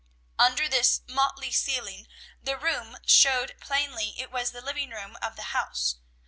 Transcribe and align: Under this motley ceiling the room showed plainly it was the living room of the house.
Under 0.39 0.67
this 0.67 1.01
motley 1.07 1.51
ceiling 1.51 2.07
the 2.41 2.57
room 2.57 2.97
showed 3.05 3.55
plainly 3.61 4.15
it 4.19 4.31
was 4.31 4.51
the 4.51 4.59
living 4.59 4.89
room 4.89 5.15
of 5.21 5.35
the 5.35 5.53
house. 5.53 5.97